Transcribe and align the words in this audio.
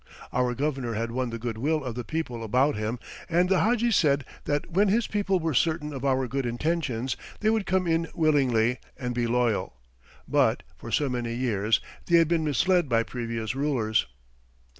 Our 0.33 0.55
Governor 0.55 0.95
had 0.95 1.11
won 1.11 1.29
the 1.29 1.37
good 1.37 1.59
will 1.59 1.83
of 1.83 1.93
the 1.93 2.03
people 2.03 2.43
about 2.43 2.75
him 2.75 2.97
and 3.29 3.49
the 3.49 3.59
Hadji 3.59 3.91
said 3.91 4.25
that 4.45 4.71
when 4.71 4.87
his 4.87 5.05
people 5.05 5.39
were 5.39 5.53
certain 5.53 5.93
of 5.93 6.03
our 6.03 6.27
good 6.27 6.43
intentions 6.43 7.15
they 7.41 7.51
would 7.51 7.67
come 7.67 7.85
in 7.85 8.07
willingly 8.15 8.79
and 8.97 9.13
be 9.13 9.27
loyal 9.27 9.75
but, 10.27 10.63
for 10.75 10.89
so 10.91 11.07
many 11.07 11.35
years, 11.35 11.79
they 12.07 12.17
had 12.17 12.27
been 12.27 12.43
misled 12.43 12.89
by 12.89 13.03
previous 13.03 13.53
rulers. 13.53 14.07